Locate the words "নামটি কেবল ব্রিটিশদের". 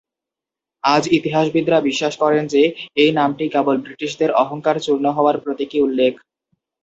3.11-4.31